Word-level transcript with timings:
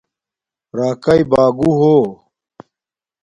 راکاݵ 0.77 1.19
باگوہ 1.31 1.73
ہو 1.79 1.95